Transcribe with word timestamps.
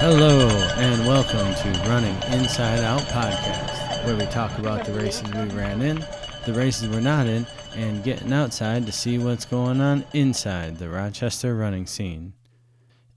Hello, 0.00 0.46
and 0.76 1.04
welcome 1.08 1.52
to 1.56 1.80
Running 1.88 2.14
Inside 2.32 2.84
Out 2.84 3.00
podcast, 3.00 4.04
where 4.06 4.14
we 4.14 4.26
talk 4.26 4.56
about 4.56 4.84
the 4.84 4.92
races 4.92 5.24
we 5.24 5.40
ran 5.56 5.82
in, 5.82 6.06
the 6.46 6.54
races 6.54 6.88
we're 6.88 7.00
not 7.00 7.26
in, 7.26 7.44
and 7.74 8.04
getting 8.04 8.32
outside 8.32 8.86
to 8.86 8.92
see 8.92 9.18
what's 9.18 9.44
going 9.44 9.80
on 9.80 10.04
inside 10.12 10.78
the 10.78 10.88
Rochester 10.88 11.56
running 11.56 11.84
scene. 11.84 12.34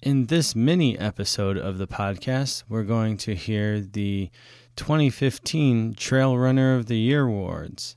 In 0.02 0.26
this 0.26 0.56
mini 0.56 0.98
episode 0.98 1.56
of 1.56 1.78
the 1.78 1.86
podcast, 1.86 2.64
we're 2.68 2.82
going 2.82 3.16
to 3.18 3.36
hear 3.36 3.80
the 3.80 4.32
2015 4.76 5.94
Trail 5.94 6.36
Runner 6.36 6.76
of 6.76 6.88
the 6.88 6.98
Year 6.98 7.28
awards. 7.28 7.94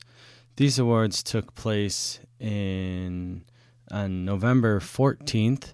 These 0.57 0.77
awards 0.77 1.23
took 1.23 1.55
place 1.55 2.19
in 2.39 3.45
on 3.91 4.25
November 4.25 4.79
14th. 4.79 5.73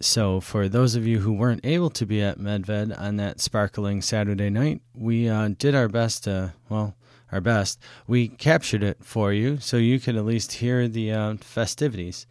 So, 0.00 0.40
for 0.40 0.68
those 0.68 0.94
of 0.94 1.06
you 1.06 1.20
who 1.20 1.32
weren't 1.32 1.64
able 1.64 1.88
to 1.90 2.04
be 2.04 2.20
at 2.20 2.38
Medved 2.38 2.98
on 2.98 3.16
that 3.16 3.40
sparkling 3.40 4.02
Saturday 4.02 4.50
night, 4.50 4.82
we 4.94 5.26
uh, 5.28 5.48
did 5.56 5.74
our 5.74 5.88
best 5.88 6.24
to, 6.24 6.52
well, 6.68 6.94
our 7.32 7.40
best. 7.40 7.80
We 8.06 8.28
captured 8.28 8.82
it 8.82 8.98
for 9.02 9.32
you 9.32 9.56
so 9.58 9.78
you 9.78 9.98
could 9.98 10.16
at 10.16 10.26
least 10.26 10.52
hear 10.52 10.86
the 10.86 11.12
uh, 11.12 11.34
festivities. 11.40 12.26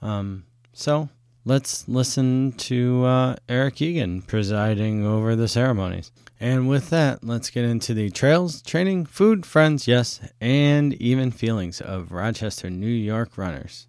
Um, 0.00 0.44
so, 0.72 1.10
let's 1.44 1.86
listen 1.86 2.52
to 2.52 3.04
uh, 3.04 3.36
Eric 3.50 3.82
Egan 3.82 4.22
presiding 4.22 5.04
over 5.04 5.36
the 5.36 5.48
ceremonies. 5.48 6.10
And 6.42 6.70
with 6.70 6.88
that, 6.88 7.22
let's 7.22 7.50
get 7.50 7.66
into 7.66 7.92
the 7.92 8.08
trails, 8.08 8.62
training, 8.62 9.04
food, 9.04 9.44
friends, 9.44 9.86
yes, 9.86 10.20
and 10.40 10.94
even 10.94 11.32
feelings 11.32 11.82
of 11.82 12.12
Rochester, 12.12 12.70
New 12.70 12.86
York 12.86 13.36
runners. 13.36 13.88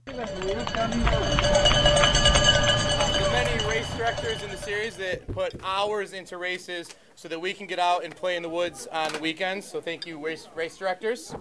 That 4.89 5.31
put 5.33 5.55
hours 5.63 6.13
into 6.13 6.37
races 6.37 6.89
so 7.15 7.27
that 7.27 7.39
we 7.39 7.53
can 7.53 7.67
get 7.67 7.79
out 7.79 8.03
and 8.03 8.15
play 8.15 8.35
in 8.35 8.43
the 8.43 8.49
woods 8.49 8.87
on 8.91 9.13
the 9.13 9.19
weekends. 9.19 9.67
So 9.67 9.79
thank 9.79 10.07
you, 10.07 10.23
race, 10.23 10.47
race 10.55 10.77
directors. 10.77 11.35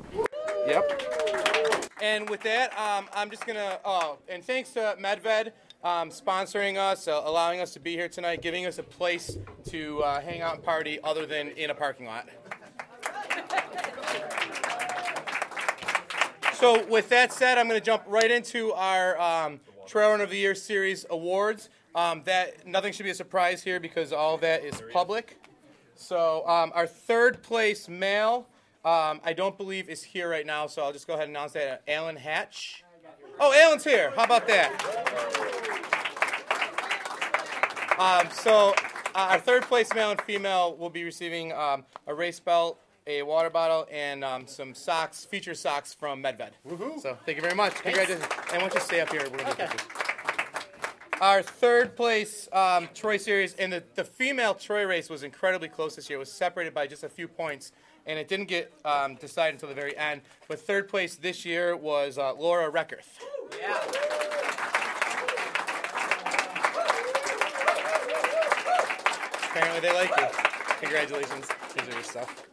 Yep. 0.66 1.02
And 2.02 2.28
with 2.28 2.42
that, 2.42 2.72
um, 2.78 3.08
I'm 3.14 3.30
just 3.30 3.46
gonna. 3.46 3.78
Oh, 3.84 4.18
and 4.28 4.44
thanks 4.44 4.70
to 4.70 4.96
Medved 5.00 5.52
um, 5.82 6.10
sponsoring 6.10 6.76
us, 6.76 7.08
uh, 7.08 7.22
allowing 7.24 7.60
us 7.60 7.72
to 7.72 7.80
be 7.80 7.92
here 7.92 8.08
tonight, 8.08 8.42
giving 8.42 8.66
us 8.66 8.78
a 8.78 8.82
place 8.82 9.38
to 9.68 10.02
uh, 10.02 10.20
hang 10.20 10.42
out 10.42 10.54
and 10.54 10.64
party 10.64 10.98
other 11.02 11.26
than 11.26 11.48
in 11.52 11.70
a 11.70 11.74
parking 11.74 12.06
lot. 12.06 12.28
So 16.54 16.84
with 16.86 17.08
that 17.08 17.32
said, 17.32 17.56
I'm 17.56 17.68
going 17.68 17.80
to 17.80 17.84
jump 17.84 18.02
right 18.06 18.30
into 18.30 18.74
our 18.74 19.18
um, 19.18 19.60
Trail 19.86 20.10
Run 20.10 20.20
of 20.20 20.28
the 20.28 20.36
Year 20.36 20.54
series 20.54 21.06
awards. 21.08 21.70
Um, 21.94 22.22
that 22.24 22.66
nothing 22.66 22.92
should 22.92 23.04
be 23.04 23.10
a 23.10 23.14
surprise 23.14 23.62
here 23.62 23.80
because 23.80 24.12
all 24.12 24.36
that 24.38 24.64
is 24.64 24.80
public. 24.92 25.36
So 25.96 26.46
um, 26.46 26.72
our 26.74 26.86
third 26.86 27.42
place 27.42 27.88
male, 27.88 28.46
um, 28.84 29.20
I 29.24 29.34
don't 29.34 29.58
believe 29.58 29.88
is 29.88 30.02
here 30.02 30.30
right 30.30 30.46
now. 30.46 30.66
So 30.66 30.82
I'll 30.82 30.92
just 30.92 31.06
go 31.06 31.14
ahead 31.14 31.26
and 31.26 31.36
announce 31.36 31.52
that. 31.52 31.82
Alan 31.88 32.16
Hatch. 32.16 32.84
Oh, 33.38 33.52
Alan's 33.52 33.84
here. 33.84 34.12
How 34.16 34.24
about 34.24 34.46
that? 34.48 34.70
Um, 37.98 38.30
so 38.32 38.74
uh, 39.14 39.28
our 39.32 39.38
third 39.38 39.62
place 39.64 39.92
male 39.94 40.10
and 40.10 40.20
female 40.22 40.76
will 40.76 40.90
be 40.90 41.04
receiving 41.04 41.52
um, 41.52 41.84
a 42.06 42.14
race 42.14 42.40
belt, 42.40 42.80
a 43.06 43.22
water 43.22 43.50
bottle, 43.50 43.86
and 43.90 44.24
um, 44.24 44.46
some 44.46 44.74
socks, 44.74 45.24
feature 45.24 45.54
socks 45.54 45.92
from 45.92 46.22
Medved. 46.22 46.50
So 47.02 47.18
thank 47.26 47.36
you 47.36 47.42
very 47.42 47.54
much. 47.54 47.74
Congratulations. 47.74 48.26
And 48.52 48.62
why 48.62 48.68
don't 48.68 48.74
you 48.74 48.80
stay 48.80 49.00
up 49.00 49.10
here? 49.10 49.22
We're 49.30 49.38
gonna 49.38 49.50
do 49.50 49.56
pictures. 49.56 49.80
Our 51.20 51.42
third 51.42 51.96
place 51.96 52.48
um, 52.50 52.88
Troy 52.94 53.18
series, 53.18 53.52
and 53.56 53.70
the, 53.70 53.84
the 53.94 54.04
female 54.04 54.54
Troy 54.54 54.86
race 54.86 55.10
was 55.10 55.22
incredibly 55.22 55.68
close 55.68 55.94
this 55.94 56.08
year. 56.08 56.16
It 56.16 56.20
was 56.20 56.32
separated 56.32 56.72
by 56.72 56.86
just 56.86 57.04
a 57.04 57.10
few 57.10 57.28
points, 57.28 57.72
and 58.06 58.18
it 58.18 58.26
didn't 58.26 58.48
get 58.48 58.72
um, 58.86 59.16
decided 59.16 59.56
until 59.56 59.68
the 59.68 59.74
very 59.74 59.94
end. 59.98 60.22
But 60.48 60.60
third 60.60 60.88
place 60.88 61.16
this 61.16 61.44
year 61.44 61.76
was 61.76 62.16
uh, 62.16 62.32
Laura 62.32 62.72
Reckerth. 62.72 63.18
Apparently 69.50 69.80
they 69.80 69.92
like 69.92 70.16
you. 70.16 70.26
Congratulations. 70.80 71.46
Here's 71.76 71.94
your 71.94 72.02
stuff. 72.02 72.46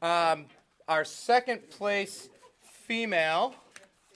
Um, 0.00 0.46
our 0.88 1.04
second 1.04 1.68
place 1.68 2.30
female, 2.62 3.54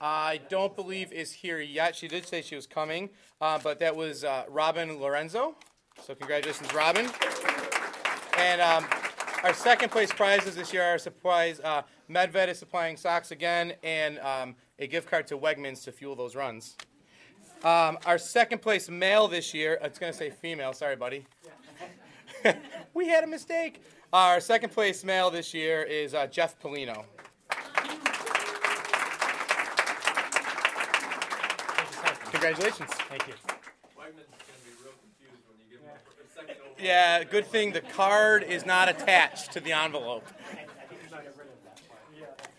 I 0.01 0.41
don't 0.49 0.75
believe 0.77 1.13
is 1.13 1.33
here 1.33 1.61
yet. 1.61 1.97
She 1.97 2.09
did 2.09 2.27
say 2.27 2.43
she 2.43 2.55
was 2.55 2.67
coming, 2.67 3.11
uh, 3.41 3.59
but 3.63 3.79
that 3.81 3.95
was 3.95 4.25
uh, 4.25 4.45
Robin 4.49 5.01
Lorenzo. 5.01 5.57
So 6.05 6.15
congratulations, 6.15 6.73
Robin. 6.73 7.11
And 8.37 8.61
um, 8.61 8.87
our 9.43 9.53
second 9.53 9.91
place 9.91 10.13
prizes 10.13 10.55
this 10.55 10.73
year 10.73 10.83
are 10.83 10.99
supplies. 10.99 11.61
Uh, 11.61 11.83
Medved 12.09 12.49
is 12.49 12.59
supplying 12.59 12.97
socks 12.97 13.31
again 13.31 13.75
and 13.83 14.19
um, 14.21 14.55
a 14.79 14.87
gift 14.87 15.11
card 15.11 15.27
to 15.29 15.37
Wegmans 15.37 15.85
to 15.85 15.93
fuel 15.93 16.15
those 16.15 16.37
runs. 16.37 16.77
Um, 17.65 17.99
our 18.07 18.19
second 18.19 18.63
place 18.63 18.89
male 18.89 19.27
this 19.27 19.53
year, 19.53 19.79
it's 19.83 19.99
going 19.99 20.13
to 20.13 20.19
say 20.19 20.31
female, 20.31 20.73
sorry, 20.73 20.95
buddy. 20.95 21.27
we 22.95 23.09
had 23.09 23.25
a 23.25 23.27
mistake. 23.27 23.83
Our 24.13 24.41
second 24.41 24.71
place 24.71 25.03
male 25.03 25.31
this 25.31 25.53
year 25.53 25.83
is 25.83 26.15
uh, 26.15 26.29
Jeff 26.29 26.61
Polino. 26.61 27.05
Congratulations. 32.41 32.91
Thank 33.09 33.27
you. 33.27 33.35
Yeah, 36.81 37.25
good 37.25 37.47
thing 37.47 37.73
the 37.73 37.81
card 37.81 38.45
is 38.45 38.65
not 38.65 38.89
attached 38.89 39.51
to 39.55 39.61
the 39.61 39.73
envelope. 39.73 40.25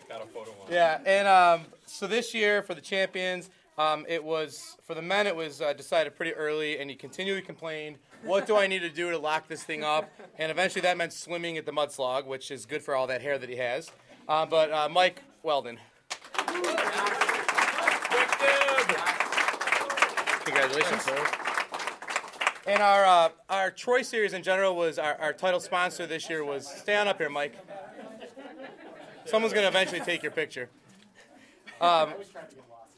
Got 0.06 0.22
a 0.22 0.26
photo 0.26 0.50
on. 0.50 0.70
Yeah, 0.70 0.98
and 1.06 1.26
um, 1.26 1.66
so 1.86 2.06
this 2.06 2.34
year 2.34 2.60
for 2.62 2.74
the 2.74 2.82
champions, 2.82 3.48
um, 3.78 4.04
it 4.06 4.22
was 4.22 4.76
for 4.82 4.94
the 4.94 5.00
men. 5.00 5.26
It 5.26 5.34
was 5.34 5.62
uh, 5.62 5.72
decided 5.72 6.14
pretty 6.14 6.34
early, 6.34 6.78
and 6.78 6.90
he 6.90 6.96
continually 6.96 7.40
complained, 7.40 7.96
"What 8.22 8.46
do 8.46 8.58
I 8.58 8.66
need 8.66 8.80
to 8.80 8.90
do 8.90 9.10
to 9.10 9.18
lock 9.18 9.48
this 9.48 9.62
thing 9.62 9.82
up?" 9.82 10.10
And 10.38 10.50
eventually, 10.50 10.82
that 10.82 10.98
meant 10.98 11.14
swimming 11.14 11.56
at 11.56 11.64
the 11.64 11.72
mud 11.72 11.90
slog, 11.90 12.26
which 12.26 12.50
is 12.50 12.66
good 12.66 12.82
for 12.82 12.94
all 12.94 13.06
that 13.06 13.22
hair 13.22 13.38
that 13.38 13.48
he 13.48 13.56
has. 13.56 13.90
Uh, 14.28 14.44
but 14.44 14.70
uh, 14.70 14.90
Mike 14.90 15.22
Weldon, 15.42 15.78
congratulations. 20.44 21.02
Sir. 21.02 21.26
And 22.66 22.82
our 22.82 23.04
uh, 23.04 23.28
our 23.48 23.70
Troy 23.70 24.02
series 24.02 24.32
in 24.32 24.42
general 24.42 24.76
was 24.76 24.98
our, 24.98 25.16
our 25.16 25.32
title 25.32 25.60
sponsor 25.60 26.06
this 26.06 26.28
year 26.28 26.44
was. 26.44 26.66
Stay 26.66 26.96
on 26.96 27.08
up 27.08 27.18
here, 27.18 27.30
Mike. 27.30 27.54
Someone's 29.24 29.54
gonna 29.54 29.68
eventually 29.68 30.00
take 30.00 30.22
your 30.22 30.32
picture. 30.32 30.68
Um, 31.80 32.14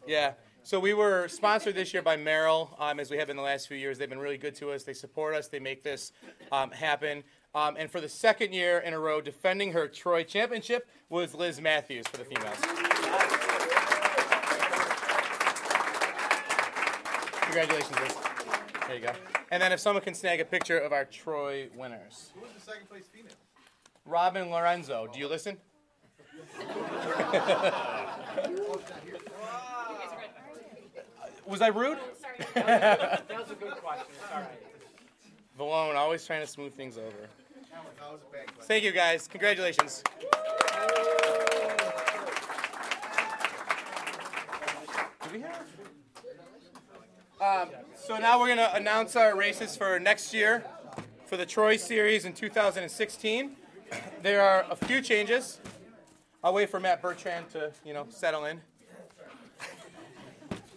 yeah. 0.07 0.33
So 0.65 0.79
we 0.79 0.95
were 0.95 1.27
sponsored 1.27 1.75
this 1.75 1.93
year 1.93 2.03
by 2.03 2.17
Merrell, 2.17 2.81
um, 2.81 3.01
as 3.01 3.11
we 3.11 3.19
have 3.19 3.31
in 3.31 3.37
the 3.37 3.43
last 3.43 3.67
few 3.67 3.77
years. 3.77 3.99
They've 3.99 4.09
been 4.09 4.21
really 4.21 4.39
good 4.39 4.55
to 4.57 4.71
us. 4.71 4.85
They 4.85 4.95
support 4.95 5.35
us. 5.35 5.49
They 5.49 5.59
make 5.59 5.83
this 5.83 6.13
um, 6.53 6.71
happen. 6.71 7.25
Um, 7.55 7.77
and 7.77 7.91
for 7.91 8.01
the 8.01 8.09
second 8.09 8.55
year 8.55 8.79
in 8.79 8.95
a 8.95 8.99
row, 8.99 9.21
defending 9.21 9.73
her 9.73 9.89
Troy 9.89 10.23
championship 10.23 10.89
was 11.09 11.35
Liz 11.35 11.61
Matthews 11.61 12.07
for 12.07 12.17
the 12.17 12.25
females. 12.25 13.52
Congratulations, 17.53 18.01
Liz. 18.01 18.17
There 18.87 18.97
you 18.97 19.03
go. 19.03 19.13
And 19.51 19.63
then 19.63 19.73
if 19.73 19.81
someone 19.81 20.03
can 20.03 20.15
snag 20.15 20.41
a 20.41 20.45
picture 20.47 20.79
of 20.79 20.91
our 20.91 21.05
Troy 21.05 21.69
winners. 21.77 22.33
Who 22.35 22.41
was 22.41 22.51
the 22.53 22.61
second 22.63 22.89
place 22.89 23.05
female? 23.13 23.35
Robin 24.07 24.49
Lorenzo, 24.49 25.07
do 25.13 25.19
you 25.19 25.29
listen? 25.29 25.59
Was 31.45 31.61
I 31.61 31.69
rude? 31.69 31.99
That 32.55 33.23
was 33.29 33.51
a 33.51 33.55
good 33.55 33.73
question. 33.75 34.07
It's 34.09 34.33
all 34.33 34.41
right. 34.41 34.49
Valone, 35.59 35.97
always 35.97 36.25
trying 36.25 36.41
to 36.41 36.47
smooth 36.47 36.73
things 36.73 36.97
over. 36.97 37.11
That 37.11 37.85
was 38.11 38.21
a 38.27 38.33
bad 38.33 38.47
question. 38.47 38.63
Thank 38.63 38.85
you, 38.85 38.93
guys. 38.93 39.29
Congratulations. 39.29 40.03
Do 45.23 45.31
we 45.33 45.41
have? 45.41 45.82
Um, 47.43 47.71
so 47.97 48.19
now 48.19 48.39
we're 48.39 48.55
going 48.55 48.59
to 48.59 48.73
announce 48.77 49.17
our 49.17 49.37
races 49.37 49.77
for 49.77 49.99
next 49.99 50.33
year 50.33 50.63
for 51.27 51.37
the 51.37 51.45
Troy 51.45 51.77
Series 51.77 52.25
in 52.25 52.35
2016. 52.35 53.57
There 54.23 54.41
are 54.41 54.65
a 54.71 54.77
few 54.77 55.03
changes. 55.03 55.59
I'll 56.45 56.55
wait 56.55 56.71
for 56.71 56.79
Matt 56.79 57.03
Bertrand 57.03 57.51
to, 57.51 57.73
you 57.85 57.95
know, 57.95 58.07
settle 58.11 58.45
in. 58.45 58.61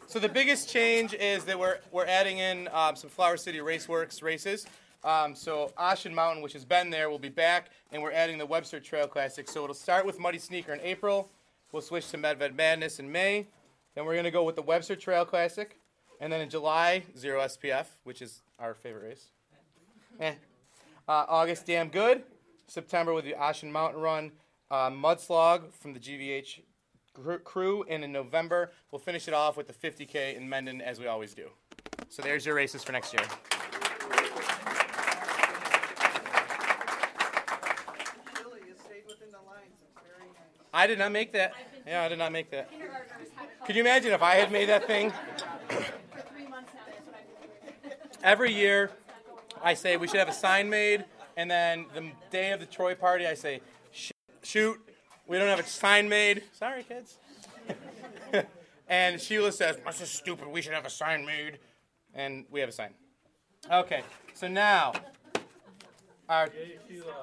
So 0.08 0.18
the 0.18 0.28
biggest 0.28 0.68
change 0.68 1.14
is 1.14 1.44
that 1.44 1.60
we're, 1.60 1.78
we're 1.92 2.08
adding 2.08 2.40
in 2.40 2.68
um, 2.74 2.96
some 2.96 3.12
Flower 3.12 3.38
City 3.38 3.60
Raceworks 3.60 4.24
races. 4.24 4.66
Um, 5.04 5.36
so 5.36 5.72
Ashen 5.78 6.16
Mountain, 6.16 6.42
which 6.42 6.54
has 6.54 6.66
been 6.66 6.90
there, 6.90 7.12
will 7.12 7.20
be 7.20 7.30
back, 7.30 7.70
and 7.92 8.02
we're 8.02 8.12
adding 8.12 8.40
the 8.40 8.46
Webster 8.48 8.80
Trail 8.80 9.06
Classic. 9.06 9.48
So 9.48 9.66
it'll 9.66 9.76
start 9.76 10.04
with 10.04 10.20
Muddy 10.20 10.40
Sneaker 10.40 10.74
in 10.74 10.82
April. 10.82 11.30
We'll 11.72 11.84
switch 11.84 12.10
to 12.10 12.18
Medved 12.18 12.56
Madness 12.56 12.98
in 12.98 13.12
May. 13.12 13.46
Then 13.94 14.06
we're 14.06 14.14
going 14.14 14.24
to 14.24 14.32
go 14.32 14.44
with 14.44 14.56
the 14.56 14.64
Webster 14.64 14.96
Trail 14.96 15.26
Classic. 15.26 15.78
And 16.20 16.32
then 16.32 16.42
in 16.42 16.50
July, 16.50 17.04
zero 17.18 17.42
SPF, 17.42 17.86
which 18.04 18.22
is 18.22 18.42
our 18.60 18.74
favorite 18.74 19.08
race. 19.10 19.28
Eh. 20.22 20.34
Uh, 21.10 21.26
August, 21.28 21.66
damn 21.66 21.90
good. 21.90 22.24
September 22.68 23.14
with 23.14 23.26
the 23.26 23.36
Ocean 23.36 23.70
Mountain 23.70 24.00
Run, 24.02 24.32
uh, 24.72 24.90
Mudslog 24.90 25.74
from 25.74 25.94
the 25.94 26.00
GVH 26.00 26.62
gr- 27.14 27.36
crew, 27.36 27.84
and 27.90 28.02
in 28.04 28.12
November 28.14 28.72
we'll 28.92 29.00
finish 29.00 29.28
it 29.28 29.34
off 29.34 29.58
with 29.58 29.68
the 29.68 29.74
50k 29.74 30.38
in 30.38 30.48
Mendon 30.48 30.82
as 30.82 31.00
we 31.00 31.08
always 31.08 31.34
do. 31.34 31.50
So 32.08 32.22
there's 32.22 32.46
your 32.46 32.56
races 32.56 32.82
for 32.82 32.94
next 32.94 33.14
year. 33.14 33.24
Billy, 38.42 38.60
you 38.66 38.74
stayed 38.84 39.04
within 39.06 39.32
the 39.32 39.38
lines. 39.46 39.76
It's. 39.82 40.02
I 40.74 40.88
did 40.88 40.98
not 40.98 41.12
make 41.12 41.34
that. 41.34 41.54
Yeah, 41.86 42.04
I 42.04 42.08
did 42.10 42.20
not 42.20 42.32
make 42.32 42.50
that. 42.52 42.70
Could 43.66 43.76
you 43.76 43.82
imagine 43.82 44.12
if 44.14 44.22
I 44.22 44.36
had 44.36 44.52
made 44.52 44.70
that 44.70 44.88
thing? 44.88 45.12
Every 48.25 48.51
year, 48.51 48.89
I 49.62 49.75
say 49.75 49.98
we 49.98 50.07
should 50.07 50.18
have 50.18 50.30
a 50.30 50.33
sign 50.33 50.68
made, 50.68 51.06
and 51.38 51.50
then 51.50 51.86
the 51.94 52.10
day 52.31 52.54
of 52.54 52.60
the 52.60 52.66
Troy 52.66 52.95
party, 52.95 53.27
I 53.27 53.36
say, 53.36 53.62
shoot, 54.42 54.80
we 55.27 55.38
don't 55.38 55.48
have 55.48 55.60
a 55.60 55.68
sign 55.68 56.10
made. 56.10 56.42
Sorry, 56.51 56.81
kids. 56.81 57.19
and 58.88 59.22
Sheila 59.22 59.51
says, 59.51 59.77
that's 59.86 60.00
just 60.00 60.16
stupid. 60.16 60.48
We 60.48 60.63
should 60.63 60.74
have 60.74 60.88
a 60.88 60.89
sign 60.89 61.24
made. 61.24 61.60
And 62.16 62.45
we 62.50 62.62
have 62.62 62.69
a 62.69 62.72
sign. 62.72 62.95
Okay, 63.72 64.01
so 64.33 64.48
now, 64.48 64.94
our 66.27 66.50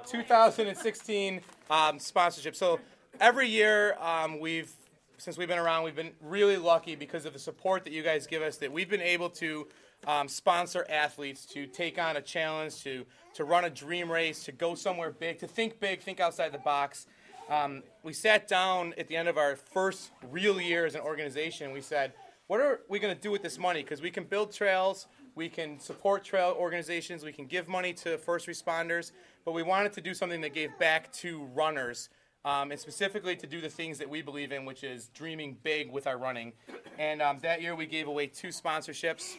2016 0.06 1.40
um, 1.69 1.99
sponsorship. 1.99 2.54
So 2.54 2.78
every 3.20 3.49
year 3.49 3.96
um, 4.00 4.38
we've 4.38 4.72
since 5.19 5.37
we've 5.37 5.49
been 5.49 5.58
around, 5.58 5.82
we've 5.84 5.96
been 5.96 6.12
really 6.20 6.56
lucky 6.56 6.96
because 6.96 7.26
of 7.26 7.32
the 7.32 7.38
support 7.38 7.84
that 7.84 7.93
you 7.93 8.02
guys 8.02 8.26
give 8.26 8.43
us 8.43 8.56
that 8.56 8.72
we've 8.72 8.90
been 8.90 9.00
able 9.00 9.31
to 9.31 9.69
um, 10.06 10.28
sponsor 10.28 10.87
athletes 10.88 11.46
to 11.46 11.66
take 11.66 11.99
on 11.99 12.16
a 12.16 12.22
challenge, 12.22 12.82
to 12.84 13.04
to 13.34 13.44
run 13.44 13.64
a 13.64 13.70
dream 13.70 14.10
race, 14.10 14.44
to 14.44 14.52
go 14.52 14.75
somewhere 14.75 15.10
big, 15.10 15.38
to 15.38 15.46
think 15.46 15.81
big, 15.81 16.00
think 16.00 16.20
outside 16.20 16.52
the 16.52 16.58
box. 16.58 17.06
Um, 17.49 17.82
we 18.02 18.12
sat 18.12 18.46
down 18.46 18.94
at 18.99 19.08
the 19.08 19.16
end 19.16 19.28
of 19.28 19.37
our 19.38 19.56
first 19.56 20.10
real 20.31 20.60
year 20.60 20.87
as 20.87 20.94
an 20.94 21.00
organization. 21.00 21.72
We 21.72 21.81
said, 21.81 22.12
what 22.46 22.60
are 22.60 22.81
we 22.88 22.99
going 22.99 23.14
to 23.14 23.20
do 23.20 23.31
with 23.31 23.43
this 23.43 23.58
money? 23.58 23.82
Because 23.82 24.02
we 24.02 24.10
can 24.10 24.25
build 24.25 24.52
trails, 24.52 25.06
we 25.34 25.49
can 25.49 25.81
support 25.81 26.25
trail 26.25 26.54
organizations, 26.58 27.25
we 27.25 27.32
can 27.32 27.46
give 27.46 27.69
money 27.69 27.93
to 27.94 28.19
first 28.19 28.46
responders, 28.46 29.12
but 29.44 29.52
we 29.52 29.62
wanted 29.62 29.93
to 29.94 30.00
do 30.00 30.14
something 30.14 30.40
that 30.43 30.54
gave 30.54 30.70
back 30.78 31.12
to 31.14 31.44
runners. 31.54 32.08
Um, 32.44 32.72
and 32.72 32.81
specifically 32.81 33.37
to 33.37 33.46
do 33.46 33.60
the 33.60 33.69
things 33.69 33.99
that 33.99 34.10
we 34.10 34.20
believe 34.20 34.50
in, 34.50 34.64
which 34.64 34.82
is 34.82 35.10
dreaming 35.14 35.56
big 35.62 35.93
with 35.93 36.08
our 36.08 36.19
running. 36.19 36.54
And 36.99 37.22
um, 37.22 37.38
that 37.43 37.62
year 37.62 37.76
we 37.76 37.87
gave 37.87 38.08
away 38.08 38.26
two 38.26 38.49
sponsorships. 38.49 39.37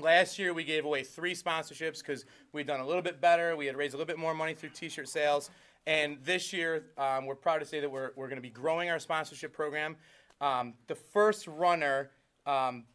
Last 0.00 0.40
year 0.40 0.52
we 0.52 0.64
gave 0.64 0.84
away 0.84 1.04
three 1.04 1.34
sponsorships 1.34 1.98
because 2.00 2.24
we'd 2.52 2.66
done 2.66 2.80
a 2.80 2.86
little 2.86 3.02
bit 3.02 3.20
better. 3.20 3.54
We 3.54 3.66
had 3.66 3.76
raised 3.76 3.94
a 3.94 3.96
little 3.96 4.08
bit 4.08 4.18
more 4.18 4.34
money 4.34 4.52
through 4.52 4.70
T-shirt 4.70 5.08
sales. 5.08 5.50
And 5.86 6.18
this 6.24 6.52
year 6.52 6.86
um, 6.98 7.26
we're 7.26 7.36
proud 7.36 7.58
to 7.58 7.64
say 7.64 7.78
that 7.78 7.88
we're, 7.88 8.10
we're 8.16 8.26
going 8.26 8.38
to 8.38 8.42
be 8.42 8.50
growing 8.50 8.90
our 8.90 8.98
sponsorship 8.98 9.52
program. 9.52 9.96
Um, 10.40 10.74
the 10.88 10.96
first 10.96 11.46
runner, 11.46 12.10
um, 12.44 12.86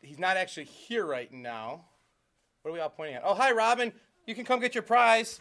he's 0.00 0.18
not 0.18 0.38
actually 0.38 0.64
here 0.64 1.04
right 1.04 1.30
now. 1.30 1.84
What 2.62 2.70
are 2.70 2.74
we 2.74 2.80
all 2.80 2.88
pointing 2.88 3.16
at? 3.16 3.22
Oh, 3.24 3.34
hi, 3.34 3.52
Robin. 3.52 3.92
You 4.26 4.34
can 4.34 4.46
come 4.46 4.60
get 4.60 4.74
your 4.74 4.82
prize. 4.82 5.40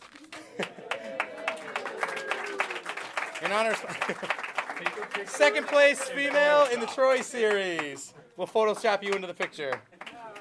In 3.42 3.54
honor. 3.54 3.76
Second 5.26 5.68
place 5.68 6.02
female 6.10 6.68
in 6.74 6.80
the 6.82 6.86
Troy 6.88 7.22
series. 7.22 8.14
We'll 8.36 8.48
Photoshop 8.48 9.02
you 9.02 9.14
into 9.14 9.28
the 9.28 9.34
picture. 9.34 9.82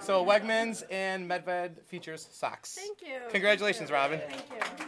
So 0.08 0.24
Wegmans 0.24 0.84
and 0.90 1.28
Medved 1.30 1.82
features 1.84 2.26
socks. 2.32 2.72
Thank 2.76 3.02
you. 3.02 3.28
Congratulations, 3.28 3.90
Robin. 3.90 4.18
Thank 4.18 4.42
you. 4.48 4.86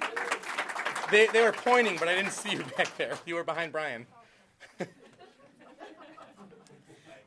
They, 1.11 1.26
they 1.26 1.43
were 1.43 1.52
pointing, 1.52 1.99
but 1.99 2.08
I 2.08 2.14
didn't 2.14 2.32
see 2.32 2.52
you 2.52 2.64
back 2.78 2.96
there. 2.96 3.19
You 3.26 3.34
were 3.34 3.44
behind 3.44 3.70
Brian. 3.70 4.06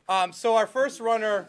um, 0.08 0.32
so 0.32 0.56
our 0.56 0.66
first 0.66 0.98
runner 0.98 1.46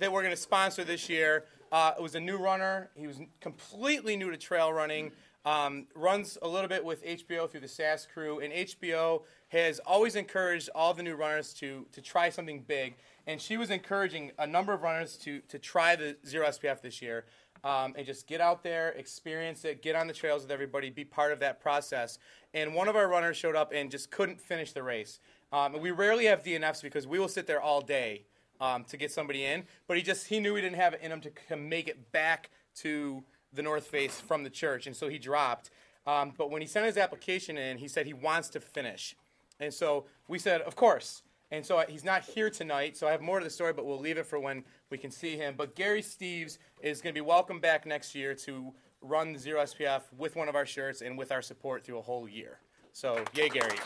that 0.00 0.10
we're 0.10 0.22
going 0.22 0.34
to 0.34 0.40
sponsor 0.40 0.82
this 0.82 1.08
year 1.08 1.44
uh, 1.70 1.92
was 2.00 2.16
a 2.16 2.20
new 2.20 2.38
runner. 2.38 2.90
He 2.96 3.06
was 3.06 3.20
completely 3.40 4.16
new 4.16 4.32
to 4.32 4.36
trail 4.36 4.72
running. 4.72 5.12
Um, 5.44 5.86
runs 5.94 6.36
a 6.42 6.48
little 6.48 6.68
bit 6.68 6.84
with 6.84 7.06
HBO 7.06 7.48
through 7.48 7.60
the 7.60 7.68
SAS 7.68 8.04
crew, 8.12 8.40
and 8.40 8.52
HBO 8.52 9.22
has 9.50 9.78
always 9.86 10.16
encouraged 10.16 10.70
all 10.74 10.92
the 10.92 11.04
new 11.04 11.14
runners 11.14 11.54
to 11.54 11.86
to 11.92 12.02
try 12.02 12.30
something 12.30 12.64
big. 12.66 12.96
And 13.28 13.42
she 13.42 13.58
was 13.58 13.68
encouraging 13.68 14.32
a 14.38 14.46
number 14.46 14.72
of 14.72 14.82
runners 14.82 15.16
to 15.18 15.40
to 15.48 15.58
try 15.58 15.94
the 15.94 16.16
zero 16.26 16.48
SPF 16.48 16.80
this 16.80 17.02
year, 17.02 17.26
um, 17.62 17.92
and 17.94 18.06
just 18.06 18.26
get 18.26 18.40
out 18.40 18.62
there, 18.62 18.92
experience 18.92 19.66
it, 19.66 19.82
get 19.82 19.94
on 19.94 20.06
the 20.06 20.14
trails 20.14 20.42
with 20.42 20.50
everybody, 20.50 20.88
be 20.88 21.04
part 21.04 21.30
of 21.30 21.40
that 21.40 21.60
process. 21.60 22.18
And 22.54 22.74
one 22.74 22.88
of 22.88 22.96
our 22.96 23.06
runners 23.06 23.36
showed 23.36 23.54
up 23.54 23.70
and 23.74 23.90
just 23.90 24.10
couldn't 24.10 24.40
finish 24.40 24.72
the 24.72 24.82
race. 24.82 25.20
Um, 25.52 25.74
and 25.74 25.82
we 25.82 25.90
rarely 25.90 26.24
have 26.24 26.42
DNFs 26.42 26.82
because 26.82 27.06
we 27.06 27.18
will 27.18 27.28
sit 27.28 27.46
there 27.46 27.60
all 27.60 27.82
day 27.82 28.24
um, 28.62 28.84
to 28.84 28.96
get 28.96 29.12
somebody 29.12 29.44
in. 29.44 29.64
But 29.86 29.98
he 29.98 30.02
just 30.02 30.28
he 30.28 30.40
knew 30.40 30.54
he 30.54 30.62
didn't 30.62 30.76
have 30.76 30.94
it 30.94 31.00
in 31.02 31.12
him 31.12 31.20
to, 31.20 31.30
to 31.48 31.56
make 31.56 31.86
it 31.86 32.10
back 32.10 32.48
to 32.76 33.22
the 33.52 33.62
North 33.62 33.88
Face 33.88 34.18
from 34.18 34.42
the 34.42 34.50
church, 34.50 34.86
and 34.86 34.96
so 34.96 35.08
he 35.08 35.18
dropped. 35.18 35.68
Um, 36.06 36.32
but 36.38 36.50
when 36.50 36.62
he 36.62 36.66
sent 36.66 36.86
his 36.86 36.96
application 36.96 37.58
in, 37.58 37.76
he 37.76 37.88
said 37.88 38.06
he 38.06 38.14
wants 38.14 38.48
to 38.50 38.60
finish, 38.60 39.14
and 39.60 39.74
so 39.74 40.06
we 40.28 40.38
said, 40.38 40.62
of 40.62 40.76
course. 40.76 41.22
And 41.50 41.64
so 41.64 41.82
he's 41.88 42.04
not 42.04 42.24
here 42.24 42.50
tonight, 42.50 42.96
so 42.96 43.08
I 43.08 43.10
have 43.10 43.22
more 43.22 43.38
to 43.38 43.44
the 43.44 43.50
story, 43.50 43.72
but 43.72 43.86
we'll 43.86 43.98
leave 43.98 44.18
it 44.18 44.26
for 44.26 44.38
when 44.38 44.64
we 44.90 44.98
can 44.98 45.10
see 45.10 45.36
him. 45.36 45.54
But 45.56 45.74
Gary 45.74 46.02
Steves 46.02 46.58
is 46.82 47.00
going 47.00 47.14
to 47.14 47.18
be 47.18 47.24
welcome 47.24 47.58
back 47.58 47.86
next 47.86 48.14
year 48.14 48.34
to 48.34 48.74
run 49.00 49.38
Zero 49.38 49.62
SPF 49.62 50.02
with 50.16 50.36
one 50.36 50.48
of 50.48 50.54
our 50.54 50.66
shirts 50.66 51.00
and 51.00 51.16
with 51.16 51.32
our 51.32 51.40
support 51.40 51.84
through 51.84 51.98
a 51.98 52.02
whole 52.02 52.28
year. 52.28 52.58
So, 52.92 53.24
yay, 53.32 53.48
Gary. 53.48 53.78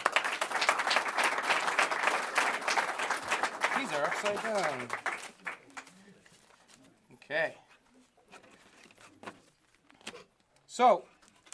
These 3.79 3.93
are 3.93 4.05
upside 4.06 4.43
down. 4.43 4.88
Okay. 7.14 7.55
So, 10.67 11.05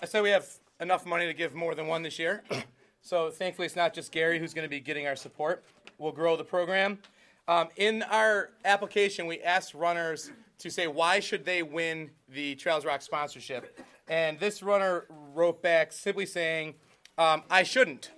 I 0.01 0.07
said 0.07 0.23
we 0.23 0.31
have 0.31 0.47
enough 0.81 1.05
money 1.05 1.27
to 1.27 1.35
give 1.35 1.55
more 1.55 1.75
than 1.75 1.87
one 1.87 2.03
this 2.03 2.19
year. 2.19 2.45
so, 3.03 3.31
thankfully, 3.31 3.67
it's 3.67 3.77
not 3.77 3.93
just 3.93 4.11
Gary 4.11 4.38
who's 4.38 4.55
going 4.55 4.65
to 4.65 4.71
be 4.71 4.81
getting 4.81 5.07
our 5.07 5.17
support. 5.17 5.65
We'll 5.99 6.12
grow 6.12 6.37
the 6.37 6.45
program. 6.45 7.00
Um, 7.49 7.69
in 7.76 8.05
our 8.05 8.50
application, 8.64 9.26
we 9.26 9.40
asked 9.40 9.75
runners 9.75 10.31
to 10.59 10.71
say 10.71 10.87
why 10.87 11.19
should 11.19 11.45
they 11.45 11.62
win 11.62 12.11
the 12.28 12.55
Trails 12.55 12.85
Roc 12.85 13.02
sponsorship, 13.02 13.81
and 14.07 14.38
this 14.38 14.62
runner 14.62 15.07
wrote 15.35 15.61
back 15.61 15.93
simply 15.93 16.25
saying, 16.25 16.75
um, 17.17 17.43
"I 17.50 17.64
shouldn't." 17.64 18.12